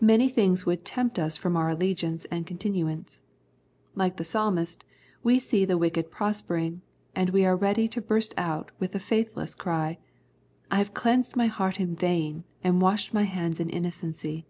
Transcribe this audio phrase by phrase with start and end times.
[0.00, 3.20] Many things would tempt us from our allegiance and continuance.
[3.94, 4.84] Like the Psalmist,
[5.22, 6.82] we see the wicked prospering,
[7.14, 9.98] and we are ready to burst out with the faithless cry:"
[10.72, 14.48] I have cleansed my heart in vain, and washed my hands in innocency."